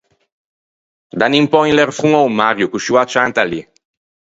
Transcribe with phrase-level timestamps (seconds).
[1.19, 3.61] Danni un pö un lerfon a-o Mario, coscì o â cianta lì.